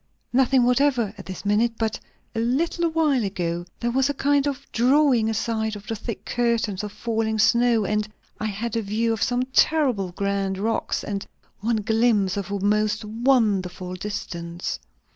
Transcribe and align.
"Nothing 0.33 0.63
whatever, 0.63 1.13
at 1.19 1.27
this 1.27 1.45
minute; 1.45 1.73
but 1.77 1.99
a 2.33 2.39
little 2.39 2.89
while 2.89 3.23
ago 3.23 3.67
there 3.79 3.91
was 3.91 4.09
a 4.09 4.15
kind 4.15 4.47
of 4.47 4.65
drawing 4.71 5.29
aside 5.29 5.75
of 5.75 5.85
the 5.85 5.95
thick 5.95 6.25
curtain 6.25 6.75
of 6.81 6.91
falling 6.91 7.37
snow, 7.37 7.85
and 7.85 8.07
I 8.39 8.45
had 8.47 8.75
a 8.75 8.81
view 8.81 9.13
of 9.13 9.21
some 9.21 9.43
terribly 9.53 10.11
grand 10.13 10.57
rocks, 10.57 11.03
and 11.03 11.27
one 11.59 11.83
glimpse 11.83 12.35
of 12.35 12.49
a 12.49 12.59
most 12.59 13.05
wonderful 13.05 13.93
distance." 13.93 14.79